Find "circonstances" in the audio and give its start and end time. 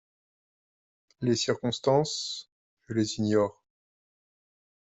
1.35-2.49